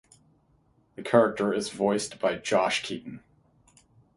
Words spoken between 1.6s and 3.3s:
voiced by Josh Keaton.